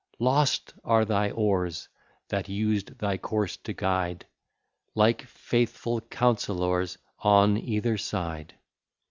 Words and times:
Lost 0.17 0.73
are 0.83 1.05
thy 1.05 1.29
oars, 1.29 1.87
that 2.29 2.49
used 2.49 2.97
thy 2.97 3.19
course 3.19 3.55
to 3.57 3.71
guide, 3.71 4.25
Like 4.95 5.21
faithful 5.27 6.01
counsellors, 6.01 6.97
on 7.19 7.55
either 7.55 7.99
side. 7.99 8.55